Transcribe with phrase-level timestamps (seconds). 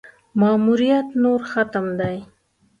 [0.39, 2.17] ماموریت نور ختم دی.